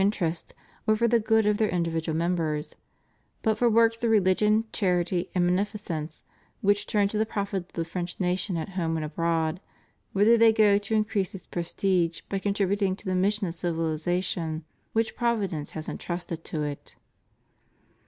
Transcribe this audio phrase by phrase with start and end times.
[0.01, 0.53] 503 interest
[0.87, 2.73] or for the good of their individual members,
[3.43, 6.23] but for works of rehgion, charity, and beneficence,
[6.61, 9.59] which turn to the profit of the French nation at home and abroad,
[10.11, 15.15] whither they go to increase its prestige by contributing to the mission of civilization which
[15.15, 16.95] Providence has en trusted to it.